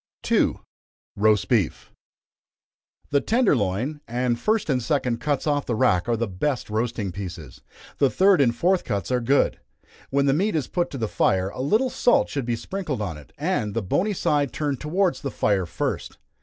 2. 0.23 0.59
Roast 1.15 1.47
Beef. 1.47 1.91
The 3.11 3.21
tender 3.21 3.55
loin 3.55 4.01
and 4.07 4.39
first 4.39 4.67
and 4.67 4.81
second 4.81 5.19
cuts 5.21 5.45
off 5.45 5.67
the 5.67 5.75
rack 5.75 6.09
are 6.09 6.17
the 6.17 6.27
best 6.27 6.71
roasting 6.71 7.11
pieces 7.11 7.61
the 7.99 8.09
third 8.09 8.41
and 8.41 8.55
fourth 8.55 8.83
cuts 8.83 9.11
are 9.11 9.21
good. 9.21 9.59
When 10.09 10.25
the 10.25 10.33
meat 10.33 10.55
is 10.55 10.65
put 10.67 10.89
to 10.89 10.97
the 10.97 11.07
fire, 11.07 11.49
a 11.49 11.61
little 11.61 11.91
salt 11.91 12.29
should 12.29 12.47
be 12.47 12.55
sprinkled 12.55 12.99
on 12.99 13.15
it, 13.15 13.31
and 13.37 13.75
the 13.75 13.83
bony 13.83 14.13
side 14.13 14.51
turned 14.51 14.79
towards 14.79 15.21
the 15.21 15.29
fire 15.29 15.67
first. 15.67 16.17